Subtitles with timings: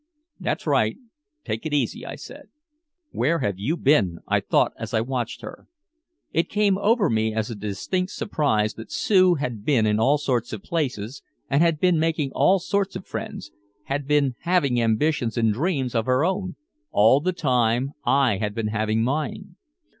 [0.39, 0.97] "That's right,
[1.45, 2.47] take it easy," I said.
[3.11, 5.67] "Where have you been!" I thought as I watched her.
[6.33, 10.53] It came over me as a distinct surprise that Sue had been in all sorts
[10.53, 13.51] of places and had been making all sorts of friends,
[13.83, 16.55] had been having ambitions and dreams of her own
[16.89, 19.55] all the time I had been having mine.